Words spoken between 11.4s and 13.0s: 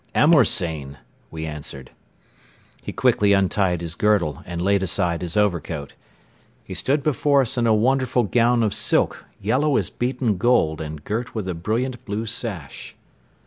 a brilliant blue sash.